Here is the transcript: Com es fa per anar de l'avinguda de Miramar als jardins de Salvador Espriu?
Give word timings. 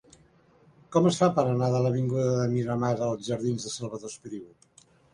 Com 0.95 1.09
es 1.09 1.19
fa 1.23 1.29
per 1.35 1.43
anar 1.51 1.69
de 1.77 1.83
l'avinguda 1.85 2.25
de 2.31 2.49
Miramar 2.57 2.93
als 3.11 3.31
jardins 3.31 3.71
de 3.71 3.79
Salvador 3.79 4.15
Espriu? 4.15 4.53